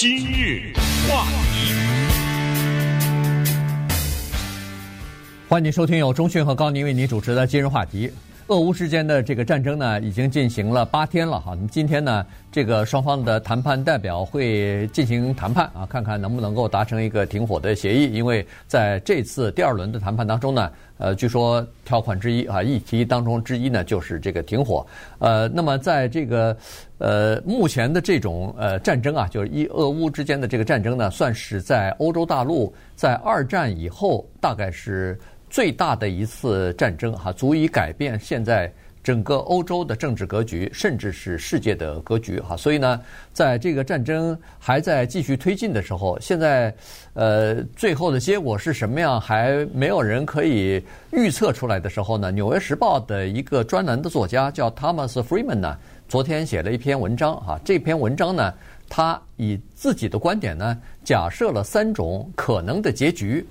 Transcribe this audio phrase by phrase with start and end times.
[0.00, 0.72] 今日
[1.06, 1.74] 话题，
[5.46, 8.10] 欢迎收听由中讯和高宁为您主持的今日话题。
[8.50, 11.54] 俄乌之间的这个战争呢，已经进行了八天了哈。
[11.54, 18.12] 那么今天呢，这个双方的谈判代表会进行谈判啊，看看能不能够达成一个停火的协议。
[18.12, 20.68] 因为在这次第二轮的谈判当中呢，
[20.98, 24.84] 呃，据说条款之一啊，议题当中之一呢，就是这个停火。
[25.20, 26.56] 呃，那么在这个
[26.98, 35.16] 呃目前的这种呃战争啊，就是一俄乌之间的这个战争呢，算是在欧洲大陆在二战以后大概是。
[35.50, 38.72] 最大的一次战争，哈，足以改变现在
[39.02, 42.56] 整个欧洲的政治格局，甚至是世界的格局，哈。
[42.56, 43.00] 所以呢，
[43.32, 46.72] 在这个战争还在继续推进的时候，现在，
[47.14, 50.80] 呃，最后的结果是什么样，还没有人可以
[51.12, 55.76] 预测出来的时候呢，《纽约时报》的一个专栏的作家叫 Thomas Friedman 呢，
[56.08, 58.54] 昨天写了一篇文章，哈，这篇文章呢，
[58.88, 63.44] 他以自己的观点呢，假设了三种可能的结局。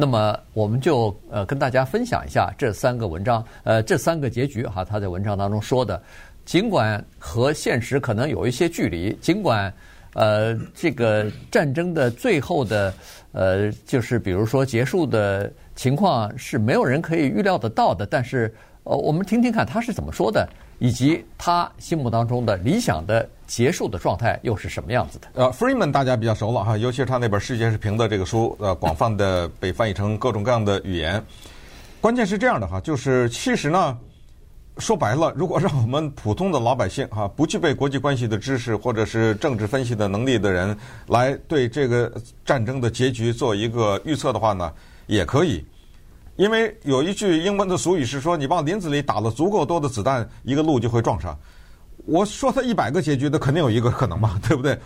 [0.00, 6.00] 那么我们就呃跟大家分享一下这三个文章，呃这三个结局哈，他在文章当中说的，
[6.44, 9.74] 尽管和现实可能有一些距离，尽管
[10.14, 12.94] 呃这个战争的最后的
[13.32, 18.54] 呃就是比如说结束的情况是没有人可以预料得到的，但是
[18.88, 20.48] 呃我们听听看他是怎么说的。
[20.80, 25.26] 以及他心目当中的理想的结束的状态又是什么样子的？
[25.34, 31.20] 呃，Freeman 大家比较熟了哈，尤其是他那本《世界是平的》这个书，呃，广泛的被翻译成各种各样的语言。
[32.00, 33.98] 关键是这样的哈，就是其实呢，
[34.76, 40.78] 说白了，如果让我们普通的老百姓哈，不具备国际关系的知识或者是政治分析的能力的人，
[41.08, 42.12] 来对这个
[42.44, 44.72] 战争的结局做一个预测的话呢，
[45.08, 45.66] 也可以。
[46.38, 51.36] 因为有一句英文的俗语是说，你往林子里打了足够多的子弹，一个鹿就会撞上。
[52.06, 54.78] 我说他一百个结局，那肯定有一个可能嘛， 对不对？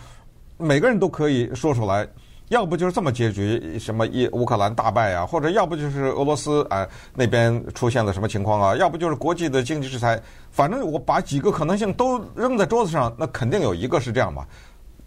[0.57, 2.07] 每个人都可以说出来，
[2.49, 10.19] 要不就是这么结局，什么一乌克兰大败啊，或者要不就是俄罗斯啊那边出现了什么情况啊，要不就是国际的经济制裁。
[10.49, 14.43] 反正我把几个可能性都扔在桌子上，那肯定有一个是这样嘛。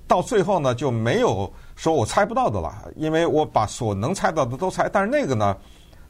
[0.07, 5.57] 到最后呢，就没有说我猜不到的了，因为我把所能猜到的都猜，但是那个呢？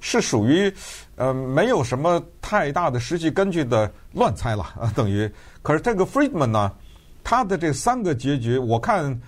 [0.00, 0.72] 是属于，
[1.16, 5.30] 呃，没有什么太大的实际根据的乱猜了 啊，等于。
[5.62, 6.72] 可是这个 Friedman 呢，
[7.24, 9.20] 他的这三个结局，我看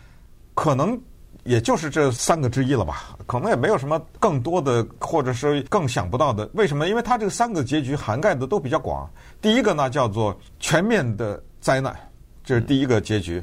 [0.54, 1.00] 可能
[1.44, 6.48] 也就是这三个之一了吧，可能也没有什么更多的，或者是更想不到的。
[6.54, 6.88] 为什么？
[6.88, 9.10] 因为他这三个结局涵盖的都比较广。
[9.40, 11.96] 第一个呢叫做全面的灾难，
[12.44, 13.40] 这是第一个结局；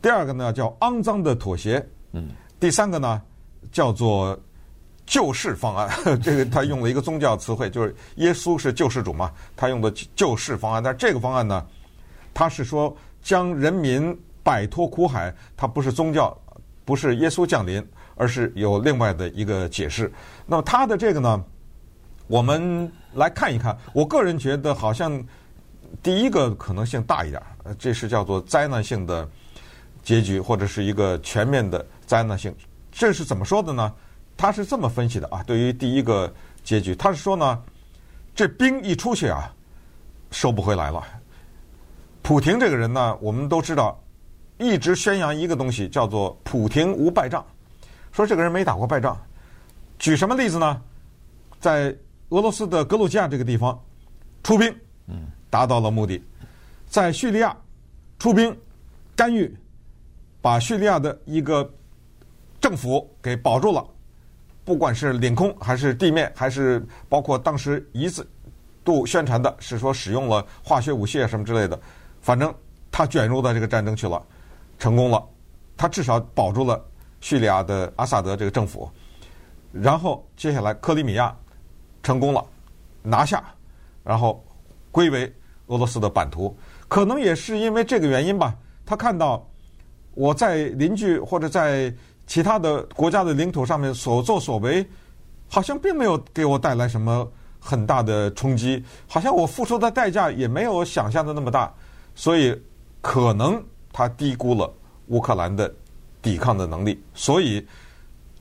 [0.00, 2.22] 第二个呢叫肮脏的妥协，嗯；
[2.58, 3.20] 第三个呢
[3.72, 4.38] 叫做。
[5.10, 5.90] 救世方案，
[6.22, 10.80] 这个他用了一个宗教词汇，就是耶稣是救世主嘛，他用的救世方案。
[10.80, 11.66] 但是这个方案呢，
[12.32, 16.32] 他是说将人民摆脱苦海，他不是宗教，
[16.84, 17.84] 不是耶稣降临，
[18.14, 20.10] 而是有另外的一个解释。
[20.46, 21.44] 那么他的这个呢，
[22.28, 23.76] 我们来看一看。
[23.92, 25.20] 我个人觉得好像
[26.04, 27.42] 第一个可能性大一点，
[27.80, 29.28] 这是叫做灾难性的
[30.04, 32.54] 结局，或者是一个全面的灾难性。
[32.92, 33.92] 这是怎么说的呢？
[34.40, 36.32] 他是这么分析的啊，对于第一个
[36.64, 37.62] 结局，他是说呢，
[38.34, 39.54] 这兵一出去啊，
[40.30, 41.06] 收不回来了。
[42.22, 44.02] 普廷这个人呢，我们都知道，
[44.56, 47.44] 一直宣扬一个东西，叫做“普廷无败仗”，
[48.12, 49.14] 说这个人没打过败仗。
[49.98, 50.80] 举什么例子呢？
[51.60, 51.94] 在
[52.30, 53.78] 俄罗斯的格鲁吉亚这个地方
[54.42, 54.74] 出兵，
[55.06, 56.18] 嗯，达到了目的；
[56.86, 57.54] 在叙利亚
[58.18, 58.56] 出兵
[59.14, 59.54] 干预，
[60.40, 61.70] 把叙利亚的一个
[62.58, 63.86] 政府给保住了。
[64.70, 68.24] 不管是领空还是地面，还是包括当时一次
[68.84, 71.76] 度宣传的是说使用了化学武器啊什么之类的，
[72.20, 72.54] 反正
[72.88, 74.24] 他卷入到这个战争去了，
[74.78, 75.20] 成功了，
[75.76, 76.80] 他至少保住了
[77.20, 78.88] 叙利亚的阿萨德这个政府，
[79.72, 81.36] 然后接下来克里米亚
[82.00, 82.46] 成功了
[83.02, 83.42] 拿下，
[84.04, 84.40] 然后
[84.92, 85.34] 归为
[85.66, 88.54] 俄罗斯的版图，可能也是因为这个原因吧，
[88.86, 89.44] 他看到
[90.14, 91.92] 我在邻居或者在。
[92.30, 94.88] 其他的国家的领土上面所作所为，
[95.48, 97.28] 好像并没有给我带来什么
[97.58, 101.74] 很大的冲击，好像我付出的代价也没有想象的那么大，
[102.14, 102.56] 所以
[103.00, 103.60] 可能
[103.92, 104.72] 他低估了
[105.08, 105.74] 乌克兰的
[106.22, 107.66] 抵抗的能力，所以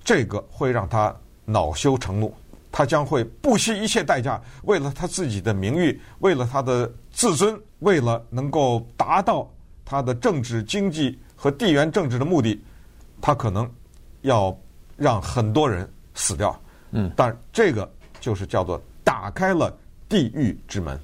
[0.03, 1.11] 这个会让他
[1.43, 2.31] 恼羞成怒，
[2.71, 9.51] 他将会不惜一切代价，为了他自己的名誉，为了他的自尊，为了能够达到
[9.83, 12.63] 他的政治、经济和地缘政治的目的，
[13.19, 13.67] 他可能。
[14.21, 14.57] 要
[14.97, 16.59] 让很多人死掉，
[16.91, 17.89] 嗯，但这个
[18.19, 19.75] 就是叫做打开了
[20.07, 20.99] 地狱之门。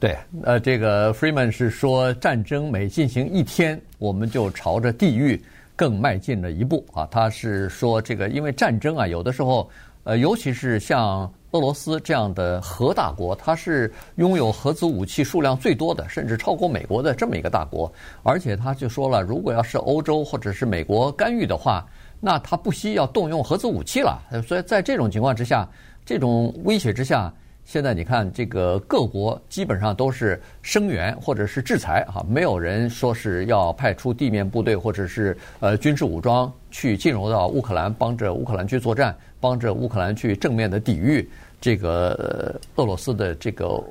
[0.00, 5.42] 对，呃，这个 Freeman 是说，战争每进行一天，我们就朝着地狱
[5.74, 7.08] 更迈进了一步啊。
[7.10, 9.70] 他是说，这个因为战争啊，有的时候，
[10.02, 17.90] 呃，尤其是像俄罗斯这样的核大国，它是拥有核子武器数量最多的，甚至超过美国的这么一个大国。
[18.24, 21.86] 而且他就说了，如果要是欧洲或者是美国干预的话，
[22.20, 24.20] 那他不惜要动用核子武器了。
[24.44, 25.68] 所以在这种情况之下，
[26.04, 27.32] 这种威胁之下。
[27.64, 41.28] 现在你看，这个各国基本上都是声援或者是制裁哈，没有人说是要派出地面部队或者是呃军事武装去进入到乌克兰，帮着乌克兰去作战，帮着乌克兰去正面的抵御
[41.58, 43.82] 这个俄罗斯的这个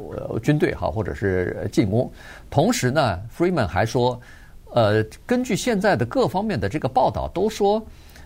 [0.43, 2.09] 军队哈，或者是进攻。
[2.51, 4.17] 同时呢，Freeman 还说，
[4.71, 7.83] 呃，根据现在的各方面的这个报道，都说，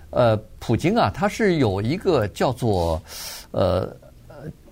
[0.09, 3.01] 呃，普京啊，他是有一个叫做
[3.51, 3.95] 呃。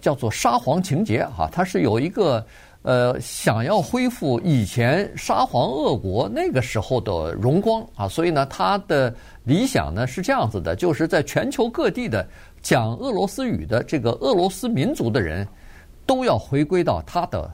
[0.06, 2.46] 叫做沙皇情节哈，他是有一个
[2.84, 9.12] 呃想要恢复以前沙皇俄国那个时候的荣光啊，所以呢，他的
[9.46, 12.24] 理想呢是这样子的，就是在全球各地的
[12.62, 15.48] 讲俄罗斯语的这个俄罗斯民族的人
[16.06, 17.52] 都要回归到他的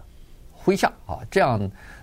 [0.65, 1.57] 麾下啊，这样。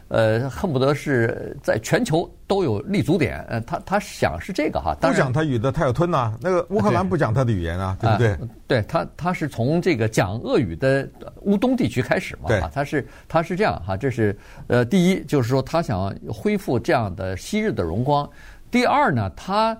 [0.09, 3.45] 呃，恨不得是在全球都有立足点。
[3.47, 6.35] 呃，他他想是这个哈，当然不讲他语的他要吞呐。
[6.41, 8.39] 那个乌克兰不讲他的语言啊，对不对？
[8.67, 11.07] 对他，他是从这个讲俄语的
[11.43, 12.49] 乌东地区开始嘛。
[12.49, 14.35] 对，他是他是这样哈，这是
[14.67, 18.29] 呃，第一就是说他想恢复这样的昔日的荣光。
[18.71, 19.79] 第二呢，他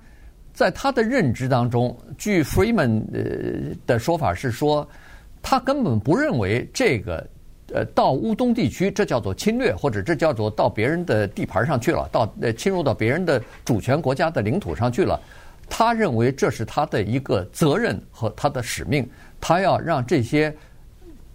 [0.53, 4.87] 在他的认知当中，据 Freeman 呃的说法是说，
[5.41, 7.27] 他根本不认为这个。
[7.75, 15.21] 呃，到乌东地区，这叫做侵略，或者这叫做到别人的地盘上去了，到呃侵入到别人的主权国家的领土上去了。
[15.69, 19.07] 他认为这是他的一个责任和他的使命，
[19.39, 20.51] 他要让这些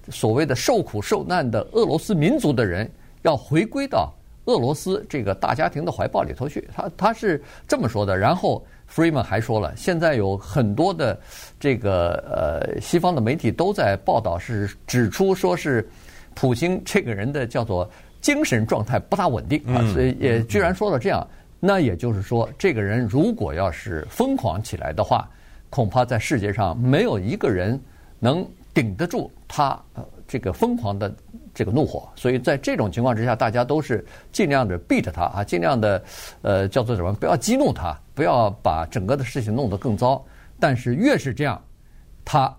[0.10, 2.90] 所谓的受苦受难的俄罗斯民族的人
[3.22, 4.12] 要回归到
[4.46, 6.68] 俄罗斯这个大家庭的怀抱里头去。
[6.76, 8.18] 他他是这么说的。
[8.18, 11.16] 然后 Freeman 还说了，现在有很多的
[11.60, 15.88] 这个呃西方的媒体都在报道，是指出说是。
[16.36, 17.90] 普京这个人的叫做
[18.22, 21.28] 精神状态不大稳定啊，所以也居然说了这样，
[21.60, 25.30] 那也就是说，这个人如果要是疯狂起来的话，
[25.70, 27.80] 恐怕在世界上没有一个人
[28.20, 31.14] 能顶得住他呃这个疯狂的
[31.54, 32.08] 这个怒火。
[32.16, 36.04] 所以在这种情况之下，大家都是尽量的避着他啊，尽量的
[36.42, 40.24] 呃叫做什么，不要激怒他，不要把整个的事情弄得更糟。
[40.60, 41.62] 但是越是这样，
[42.24, 42.56] 他。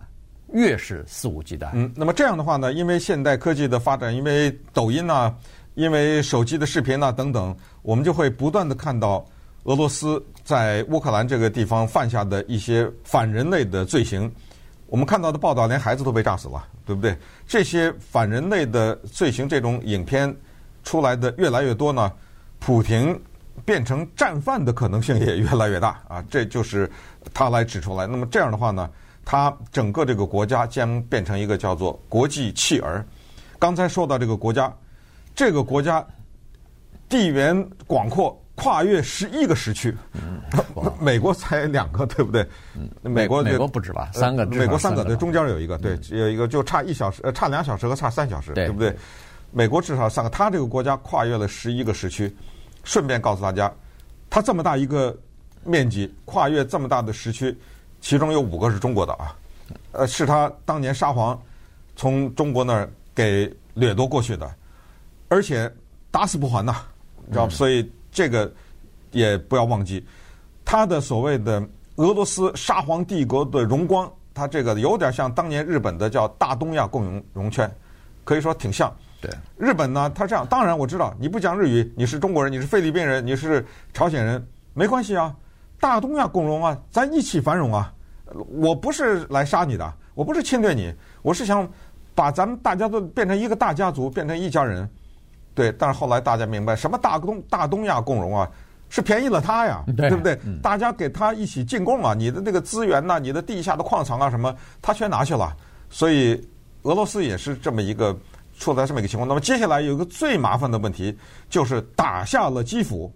[0.54, 1.68] 越是肆无忌惮。
[1.74, 5.34] 嗯，那么这样的话呢，因为现代科技的发展，因为抖音啊，
[5.74, 9.26] 因为手机的视频啊等等，我们就会不断的看到
[9.64, 14.30] 俄罗斯在乌克兰这个地方犯下的一些反人类的罪行。
[14.86, 17.16] 我们看到的报道，连孩子都被炸死了，对不对？
[17.48, 20.32] 这些反人类的罪行，这种影片
[20.84, 22.12] 出来的越来越多呢，
[22.60, 23.20] 普廷
[23.64, 26.24] 变成战犯的可能性也越来越大啊。
[26.30, 26.88] 这就是
[27.32, 28.06] 他来指出来。
[28.06, 28.88] 那么这样的话呢？
[29.24, 33.04] 它整个这个国家将变成一个叫做国际弃儿。
[33.58, 34.72] 刚才说到这个国家，
[35.34, 36.04] 这个国家
[37.08, 39.94] 地缘广阔，跨越十一个时区。
[41.00, 42.46] 美国才两个，对不对？
[43.02, 44.10] 美国美国不止吧？
[44.12, 48.94] 三个，美国三个，对，中间有一个，对，有一个就差一小时，呃，差两小时和差三小时，对不对？
[49.50, 52.34] 美国至少三个，它这个国家跨越了十一个时区。
[52.82, 53.72] 顺便告诉大家，
[54.28, 55.16] 它这么大一个
[55.64, 57.56] 面积，跨越这么大的时区。
[58.04, 59.34] 其中有五个是中国的啊，
[59.92, 61.40] 呃，是他当年沙皇
[61.96, 64.54] 从中国那儿给掠夺过去的，
[65.28, 65.72] 而且
[66.10, 66.76] 打死不还呐，
[67.24, 68.52] 你知道，所以这个
[69.10, 70.06] 也不要忘记，
[70.66, 77.74] 他的所谓的俄罗斯沙皇帝国的荣光，他这个有点像当年日本的叫大东亚共荣荣圈，
[78.22, 78.94] 可以说挺像。
[79.18, 85.34] 对，日本呢，他这样，当然我知道你不讲日语，你是中国人，你是菲律宾人，你是朝鲜人，没关系啊。
[85.80, 87.92] 大东亚共荣啊，咱一起繁荣啊！
[88.48, 91.68] 我不是来杀你的，我不是侵略你，我是想
[92.14, 94.88] 把咱们大家都变成一个大家族，变成一家人。
[95.54, 98.50] 对，但是后来大家明白，什么大东大东亚共荣啊，
[98.88, 100.38] 是便宜了他呀，对，对不对？
[100.44, 105.54] 嗯、大家给他一起进贡啊，你的那个资源呐、啊，你的地下的矿藏啊什么，他全拿去了。
[105.90, 106.32] 所以
[106.82, 108.16] 俄罗斯也是这么一个
[108.58, 109.28] 处在这么一个情况。
[109.28, 111.16] 那么接下来有一个最麻烦的问题，
[111.50, 113.12] 就是打下了基辅，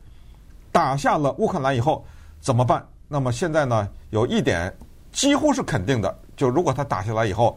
[0.71, 2.05] 打下了乌克兰以后。
[2.41, 2.85] 怎么办？
[3.09, 3.89] 那么现在呢？
[4.11, 4.73] 有一点
[5.13, 7.57] 几乎是肯定的，就如果他打下来以后，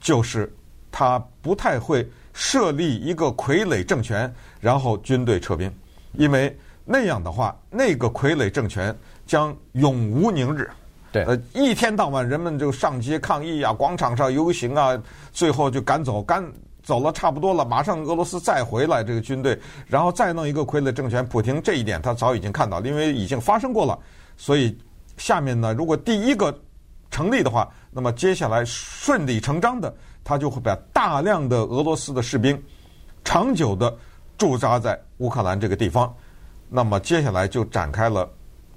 [0.00, 0.52] 就是
[0.90, 5.72] 他不太会设立一个傀儡政权，然后军队撤兵，
[6.12, 10.68] 因为那样的话，那个傀儡政权将永无宁日。
[11.10, 15.00] 对，呃，一天到晚人们就上街抗议啊，广场上游行啊，
[15.32, 16.44] 最后就赶走，赶
[16.88, 21.22] 走了差不多了，马上俄罗斯再回来这个军队，然后再弄一个傀儡政权。
[21.26, 23.98] 普京这一点他早已经看到，因为已经发生过了。
[24.38, 24.74] 所以
[25.18, 26.58] 下面呢，如果第一个
[27.10, 32.58] 成立的话，那么接下来顺理成章的，他就会把大量的俄罗斯的士兵
[33.22, 33.94] 长久的
[34.38, 36.10] 驻扎在乌克兰这个地方。
[36.70, 38.26] 那么接下来就展开了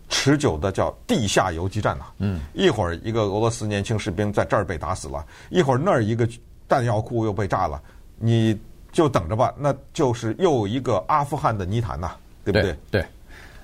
[0.10, 2.08] 持久的叫地下游击战呐。
[2.18, 6.28] 嗯，一会儿一个俄罗斯年轻士兵在这儿被打死了，一会儿那儿一个
[6.68, 7.82] 弹药库又被炸了，
[8.22, 8.58] 你
[8.92, 12.12] 就等着吧，那就是又一个阿富汗的泥潭呐，
[12.46, 12.76] 对不对？
[12.92, 13.06] 对。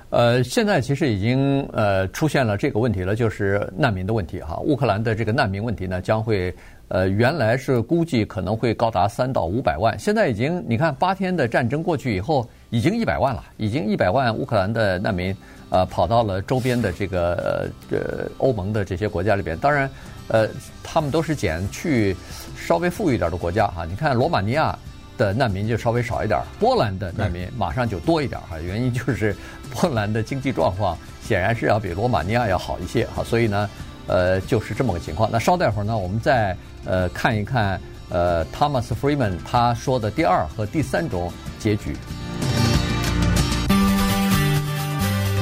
[0.09, 4.57] 呃，现在其实已经呃出现了这个问题了，就是难民的问题哈。
[4.59, 6.55] 乌克兰的这个难民问题呢，将会
[6.87, 15.35] 呃原来是估计可能会高达三到五百万，现在已经你看八天的战争过去以后，已经一百万了，已经一百万乌克兰的难民
[15.69, 19.57] 呃跑到了周边的这个呃欧盟的这些国家里边。
[19.57, 19.89] 当然，
[20.27, 20.47] 呃，
[20.83, 22.15] 他们都是拣去
[22.57, 23.85] 稍微富裕点的国家哈。
[23.85, 24.77] 你看罗马尼亚。
[25.17, 28.59] 的难民就稍微少一点，波兰的难民马上就多一点哈。
[28.59, 29.35] 原因就是
[29.73, 33.67] 波兰的经济状况显然是要比罗马尼亚要好一些哈，所以呢，
[34.05, 35.27] 呃，就是这么个情况。
[35.31, 36.55] 那稍待会儿呢，我们再
[36.85, 41.95] 呃看一看呃 Thomas Friedman 他说的第二和第三种结局。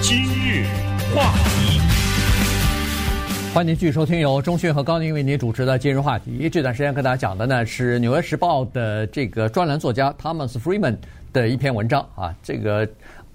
[0.01, 0.67] 今日
[1.13, 1.94] 话题。
[3.55, 6.49] 欢迎继续收听由中讯和高宁为您主持的今日话题。
[6.49, 10.97] 这段时间跟大家讲的呢是《纽约时报》的这个专栏作家 Thomas Friedman
[11.31, 12.85] 的一篇文章啊，这个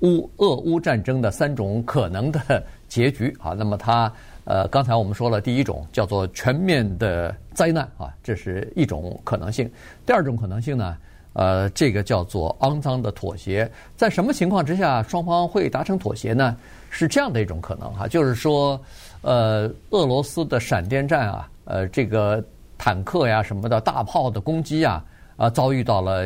[0.00, 3.54] 乌俄乌战争的三种可能的结局啊。
[3.54, 4.12] 那么他
[4.44, 9.70] 呃，刚才我们说了第一种叫做全面的灾难啊，这是一种可能性。
[10.04, 10.94] 第二种可能性呢，
[11.32, 13.70] 呃，这个叫做肮脏的妥协。
[13.96, 16.56] 在什么情况之下双方会达成妥协呢？
[16.90, 18.80] 是这样的一种可能哈，就是说。
[19.22, 22.42] 呃，俄罗斯的闪电战啊，呃，这个
[22.78, 25.04] 坦克呀什么的大炮的攻击啊，
[25.36, 26.24] 啊，遭遇到了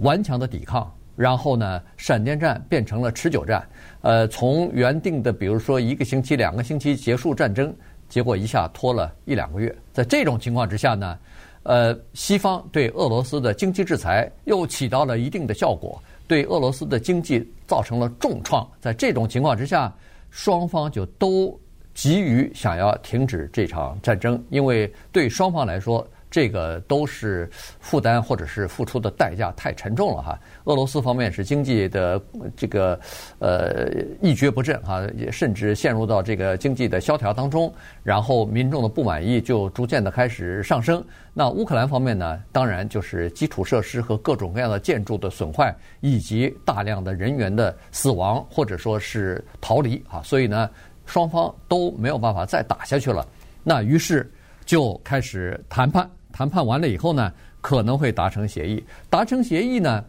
[0.00, 3.66] 顽强的抵抗，然后呢，闪电战变成了持久战。
[4.02, 7.74] 呃，从原定的比如说一个星期、两个星期结束战争，
[8.06, 9.74] 结果一下拖了一两个月。
[9.94, 11.18] 在这种情况之下呢，
[11.66, 18.66] 呃，西方对俄罗斯的经济制裁又起到了一定的效果，对俄罗斯的经济造成了重创。
[18.80, 19.92] 在这种情况之下，
[20.30, 21.58] 双方就都。
[21.96, 26.06] 急于想要停止这场战争，因为对双方来说，
[26.36, 27.48] 这个都是
[27.80, 30.38] 负担或者是付出的代价太沉重了哈。
[30.64, 32.20] 俄罗斯方面是经济的
[32.54, 33.00] 这个
[33.38, 33.88] 呃
[34.20, 41.02] 一蹶不振哈，也甚至陷入到这个经济的萧条当中，然后民众的不满意就逐渐的开始上升。
[41.32, 50.68] 那乌克兰方面呢，当然就是基础设施和各种各样的建筑的损坏，以及大量的人员的死亡或者说是逃离啊，所以呢。
[51.08, 53.24] 双方都没有办法再打下去了，
[53.62, 54.28] 那于是
[54.64, 56.10] 就开始谈判。
[56.36, 58.84] 谈判完了以后呢，可能会达成协议。
[59.08, 60.04] 达成协议呢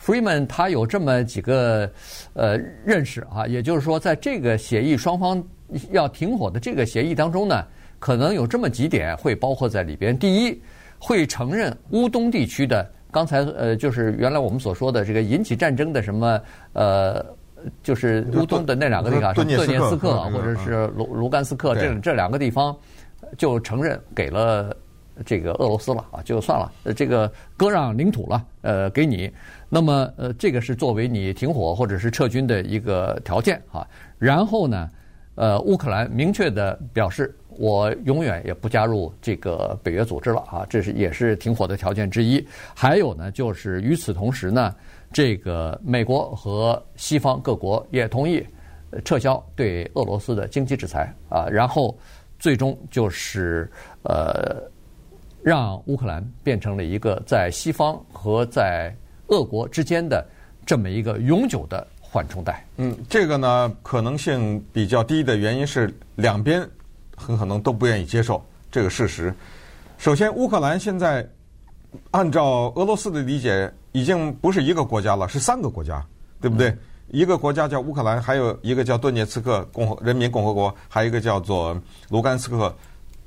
[0.00, 1.90] ，Freeman 他有这么几个
[2.34, 5.42] 呃认识啊，也就是说，在这个协议双方
[5.90, 7.64] 要停火的这个协议当中呢，
[7.98, 10.16] 可能有这么几点会包括在里边。
[10.16, 10.62] 第一，
[10.96, 16.40] 会承认乌东地区的刚才呃，就是原来我们所说的这个引起战争的什么
[16.72, 17.26] 呃。
[17.82, 22.76] 就是乌东的那两个地方，是顿涅斯克或者是卢卢甘斯克，这这两个地方
[23.38, 24.76] 就承认给了
[25.24, 29.32] 这个俄罗斯了啊，就算了，这个割让领土了，呃，给你。
[29.68, 33.86] 那么呃，这个是作为你停火或者是撤军的一个条件啊。
[34.18, 34.88] 然后呢，
[35.34, 42.46] 呃，乌克兰明确的表示，我永远也不加入这个北约组织了啊，这是也是停火的条件之一。
[42.74, 44.74] 还有呢，就是与此同时呢。
[45.12, 48.44] 这个美国和西方各国也同意
[49.04, 51.96] 撤销对俄罗斯的经济制裁啊，然后
[52.36, 53.70] 最终就是
[54.02, 54.60] 呃，
[55.44, 58.92] 让乌克兰变成了一个在西方和在
[59.28, 60.26] 俄国之间的
[60.66, 62.66] 这么一个永久的缓冲带。
[62.78, 66.68] 嗯，这个呢可能性比较低的原因是两边
[67.14, 69.32] 很可能都不愿意接受这个事实。
[69.98, 71.24] 首先，乌克兰现在
[72.10, 73.72] 按照俄罗斯的理解。
[73.94, 76.04] 已经不是一个国家了，是三个国家，
[76.40, 76.76] 对不对？
[77.12, 82.74] 一个国家叫乌克兰，还有一个叫顿涅茨克共和人民共和国，还有一个叫做卢甘斯克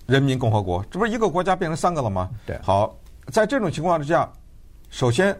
[0.07, 0.83] 人民共和国。
[0.89, 2.29] 这不是一个国家变成三个了吗？
[2.45, 2.57] 对。
[2.63, 2.97] 好，
[3.27, 4.27] 在这种情况之下，
[4.89, 5.39] 首先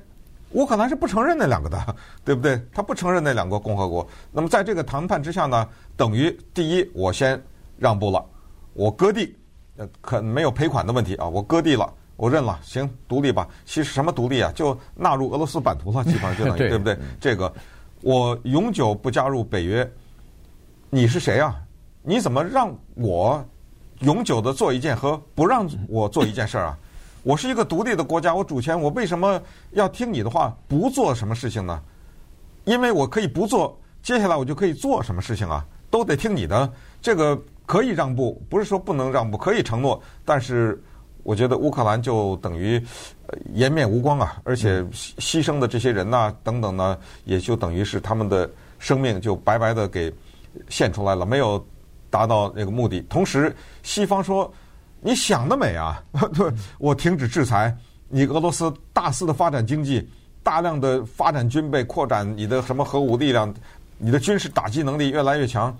[0.52, 2.62] 乌克兰是不承认那两个的， 对不对？
[2.72, 4.08] 他不承认那两个共和国。
[4.32, 7.42] 那么在这个谈判之下呢，等于第一，我先
[7.78, 8.24] 让步了，
[8.74, 9.36] 我割地，
[9.78, 11.92] 呃，可没有赔款的问题啊，我割地了。
[12.18, 13.48] 我认了，行，独立吧。
[13.64, 14.52] 其实什么独立啊？
[14.56, 16.98] 就纳入俄罗斯版图了，基本上就等于，对不对？
[17.22, 17.54] 这个
[18.02, 19.88] 我永久不加入北约。
[20.90, 21.56] 你是谁啊？
[22.02, 23.46] 你怎么让我
[24.02, 26.78] 永久的做一件和不让我做一件事儿啊？
[27.24, 31.82] 我是一个独立的国家，我主权，我为什么要听你的话，不做什么事情呢？
[32.66, 35.66] 因为我可以不做，接下来我就可以做什么事情啊？
[35.90, 36.72] 都得听你的。
[37.02, 40.82] 这个可以让步，不是说不能让步，可以承诺，但是
[41.24, 42.82] 我觉得乌克兰就等于
[43.54, 48.50] 颜面无光啊，而且牺牲的这些人呐、啊、等等呢，也就等于是他们的
[48.80, 50.14] 生命就白白的给
[50.70, 51.66] 献出来了，没有
[52.10, 53.02] 达到那个目的。
[53.10, 54.52] 同时，西方说。
[55.00, 56.04] 你想得美啊！
[56.34, 57.74] 对， 我停止制裁，
[58.10, 60.06] 你俄罗斯大肆的发展经济，
[60.42, 63.54] 大量的发展军备，扩展你的什么核武力量，
[64.00, 65.74] 你的军事打击能力越来越强。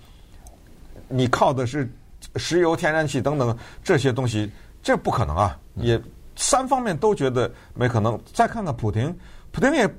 [1.08, 1.92] 你靠的是
[2.36, 4.50] 石油、天然气等等这些东西，
[4.84, 5.58] 这不可能啊！
[5.74, 6.00] 也
[6.36, 8.18] 三方面都觉得没可能。
[8.32, 9.14] 再看看普京，
[9.50, 9.92] 普京也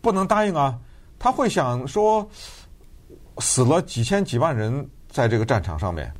[0.00, 0.78] 不能答应啊！
[1.18, 2.26] 他会想说，
[3.38, 6.12] 死了几千几万人在这个战场上面。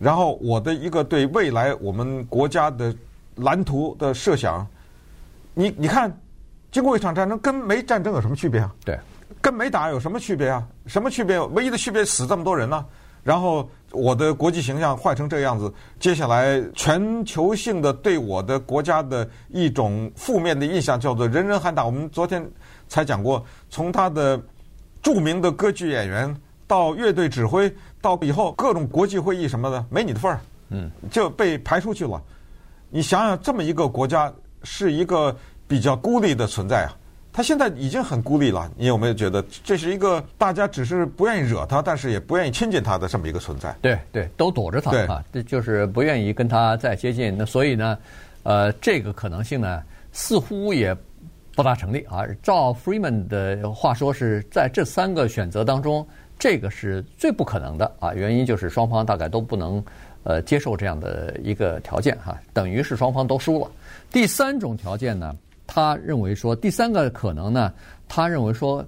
[0.00, 2.92] 然后我的一个对未来我们国家的
[3.36, 4.66] 蓝图的设想，
[5.54, 6.12] 你你看，
[6.72, 8.74] 经过一场战争跟没战争有什么区别啊？
[8.84, 8.98] 对，
[9.40, 10.66] 跟没打有什么区别啊？
[10.86, 11.38] 什么区别？
[11.38, 12.84] 唯一的区别死这么多人呢？
[13.22, 21.84] 然后我的国际形象坏成这个样子，接下来全球性的对我的国家的一种负面的印象叫做人人喊打。
[21.84, 22.44] 我们昨天
[22.88, 24.40] 才讲过，从他的
[25.00, 26.34] 著名的歌剧演员
[26.66, 27.72] 到乐队指挥。
[28.02, 32.20] 到以后各种国际会议什么的没你的份儿，嗯，就被排出去了。
[32.90, 34.30] 你想想，这么一个国家
[34.64, 35.34] 是一个
[35.66, 36.92] 比较孤立的存在啊，
[37.32, 38.70] 他现在已经很孤立了。
[38.76, 43.74] 你有没有觉得这是一个大家只是不愿意惹他，但是也不愿意亲近他的这么一个存在？
[43.80, 47.34] 对对，都躲着他啊，这就是不愿意跟他再接近。
[47.38, 47.96] 那所以呢，
[48.42, 49.82] 呃，这个可能性呢，
[50.12, 50.94] 似乎也
[51.54, 52.26] 不大成立啊。
[52.42, 56.06] 照 Freeman 的话说，是在这三个选择当中。
[56.38, 58.12] 这个是最不可能的啊！
[58.14, 59.84] 原因就是双方大概都不能
[60.24, 63.70] 呃接受这样的一个条件哈，等于是双方都输了。
[64.10, 65.36] 第三种条件呢，
[65.68, 67.72] 他认为说第三个可能呢，
[68.08, 68.84] 他认为说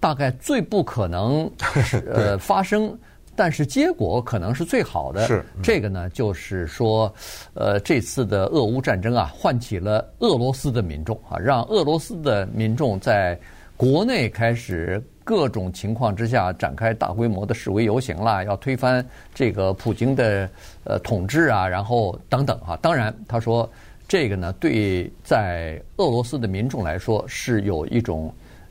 [0.00, 1.50] 大概最不可能
[2.10, 2.98] 呃发生，
[3.36, 5.26] 但是结果可能是最好的。
[5.26, 7.14] 是这个呢，就是说
[7.52, 13.38] 呃这次的俄乌战争啊，唤起了俄罗斯的民众啊，让俄罗斯的民众在
[13.76, 15.02] 国内开始。
[15.24, 20.46] 各种情况之下展开大规模的示威游行啦，要推翻这个普京的
[20.84, 22.78] 呃统治啊，然后等等啊。
[22.82, 23.68] 当然，他说
[24.06, 28.30] 这个呢，对在俄罗斯的民众来说是有一种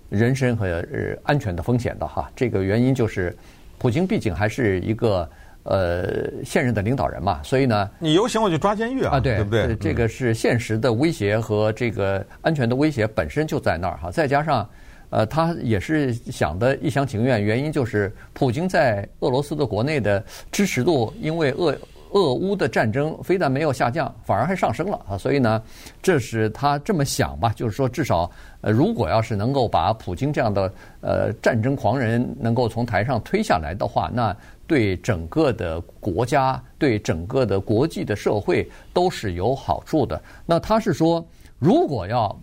[0.09, 2.29] 人身和呃安全的风险的哈。
[2.35, 3.35] 这个原因就是，
[3.79, 5.27] 普京毕竟还是一个
[5.63, 9.75] 呃现任的领导人嘛，所以呢，你游行我就抓监狱啊，对对不对？
[9.77, 14.69] 这个是现实的威胁和这个安全的威胁本身就在那儿哈，再加上。
[15.13, 21.77] 呃，他也是想的一厢情愿，原因就是普京在俄罗斯的国内的支持度，因为俄
[22.13, 25.15] 俄乌的战争非但没有下降，反而还上升了啊！
[25.15, 25.61] 所以呢，
[26.01, 28.29] 这是他这么想吧，就是说，至少
[28.61, 40.19] 呃，如果要是能够把普京这样的呃战争狂人能够从台上推下来的话，那对整个的国家、对整个的国际的社会都是有好处的。
[40.43, 41.23] 那他是说，
[41.59, 42.35] 如果要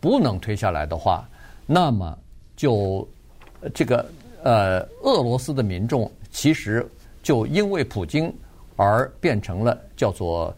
[0.00, 1.28] 不能推下来的话，
[1.66, 2.16] 那么
[2.54, 3.06] 就
[3.74, 4.06] 这个
[4.44, 6.86] 呃，俄罗斯的民众其实
[7.22, 8.32] 就因为普京
[8.76, 10.54] 而变成了叫做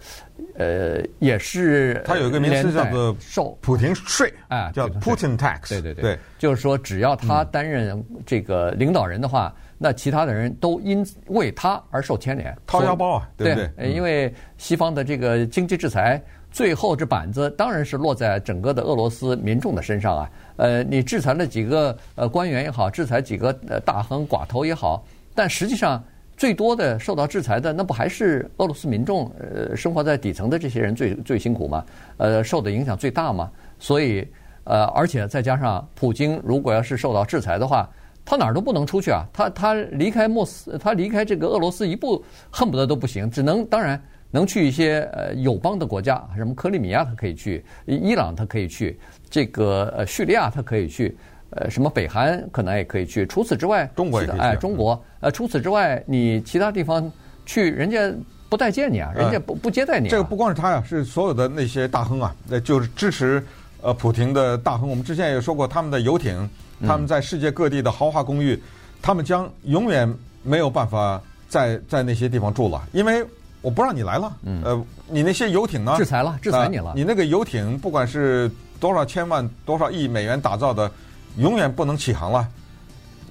[0.57, 5.69] 呃，也是他有一个名词叫做受普京税啊，叫 Putin tax。
[5.69, 13.91] 对对对，就是说只要他担任这个领导人的话，那其他的人都因为他而受牵连，掏腰包啊，对不对？
[13.91, 16.23] 因为西方的这个经济制裁。
[16.59, 20.31] 最后这板子当然是落在整个的俄罗斯民众的身上啊。
[20.57, 25.05] 呃，你制裁了几个呃官员也好，制裁几个呃大亨寡头也好，
[25.37, 26.03] 但实际上
[26.37, 29.31] 最多的受到制裁的那不还是俄罗斯民众？
[29.39, 31.85] 呃，生活在底层的这些人最最辛苦吗？
[32.17, 33.49] 呃，受的影响最大吗？
[33.79, 34.27] 所以
[34.65, 37.89] 呃，而且再加上普京如果要是受到制裁的话，
[38.25, 39.25] 他哪儿都不能出去啊。
[39.33, 44.03] 他他离开莫斯，他离开这个俄罗斯一步恨不得都不行，只能当然。
[44.31, 48.99] 能去一些呃友邦的国家，什么克里米亚他可以去，伊朗他可以去，
[49.31, 51.17] 这个呃叙利亚他可以去，
[51.49, 53.27] 呃什么北韩可能也可以去。
[53.27, 54.29] 除此之外，中国也。
[54.33, 57.11] 哎，中国呃除此之外，你其他地方
[57.47, 58.13] 去，人家
[58.51, 60.11] 不待见你啊，人家不不接待你啊。
[60.11, 63.43] 这个不光是他呀，是所有的那些大亨啊，那就是支持
[63.81, 64.91] 呃普廷的大亨。
[64.91, 66.47] 我们之前也说过，他们的游艇，
[66.87, 68.63] 他们在世界各地的豪华公寓，
[69.01, 70.13] 他们将永远
[70.43, 73.25] 没有办法在在那些地方住了，因为。
[73.61, 75.95] 我不让你来了，呃，你那些游艇呢？
[75.97, 76.93] 制裁了，制裁你了。
[76.95, 80.91] 你那个游艇，不管是多少千万、多少亿美元打造的，
[81.39, 82.49] 永远不能起航了。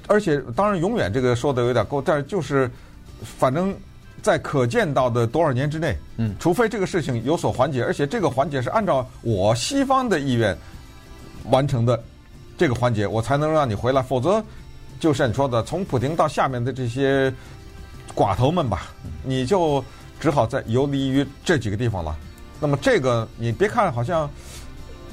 [0.07, 2.69] 而且，当然，永远这个说的有点够，但是就是，
[3.21, 3.75] 反正
[4.21, 10.57] 在可见到的多少年之内，嗯，除非这个事情有所缓解，而且这个缓解是按照我西方的意愿
[11.49, 12.01] 完成的，
[12.57, 14.43] 这个环节我才能让你回来，否则
[14.99, 17.33] 就像你说的，从普京到下面的这些
[18.15, 18.87] 寡头们吧，
[19.23, 19.83] 你就
[20.19, 22.15] 只好在游离于这几个地方了。
[22.59, 24.29] 那么这个你别看好像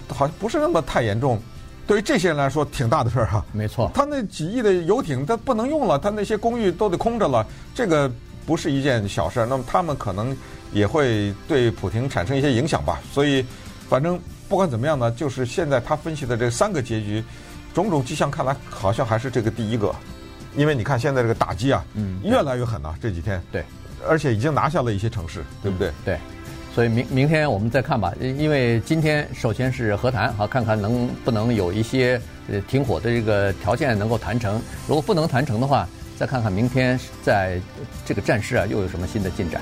[0.09, 1.41] 好像不是那么太严重。
[1.87, 3.45] 对于这些人来说，挺大的事儿哈。
[3.53, 8.11] 没错，他那几亿的游艇，他不能用了，他那些公寓都得空着了，这个
[8.47, 9.47] 不是一件小事儿。
[9.47, 10.35] 那么他们可能
[10.73, 13.01] 也会对普京产生一些影响吧。
[13.13, 13.45] 所以，
[13.87, 17.23] 反正不管怎么样呢，就是现在他分析的这三个结局，
[17.75, 19.95] 种种迹象看来好像还是这个第一个，
[20.57, 23.43] 因为你看现在这个打击啊，嗯，越来越狠了，这几天。
[23.53, 23.63] 对，
[24.09, 25.91] 而且已经拿下了一些城市，对不对？
[26.05, 26.19] 对。
[26.75, 34.61] 所以明明天我们再看吧，因为今天首先是和谈，好看看能不能有一些呃停火的这个条件能够谈成。
[34.89, 37.61] 如果不能谈成的话，再看看明天在
[38.05, 39.61] 这个战事啊又有什么新的进展。